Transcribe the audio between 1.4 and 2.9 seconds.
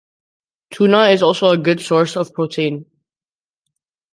a good source of protein.